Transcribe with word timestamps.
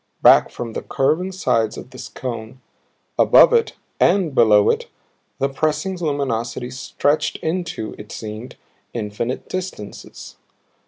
Back 0.23 0.49
from 0.49 0.73
the 0.73 0.81
curving 0.81 1.31
sides 1.31 1.77
of 1.77 1.91
this 1.91 2.09
cone, 2.09 2.59
above 3.19 3.53
it 3.53 3.73
and 3.99 4.33
below 4.33 4.71
it, 4.71 4.87
the 5.37 5.47
pressing 5.47 5.95
luminosities 5.97 6.73
stretched 6.79 7.35
into, 7.37 7.93
it 7.99 8.11
seemed, 8.11 8.55
infinite 8.95 9.47
distances. 9.47 10.37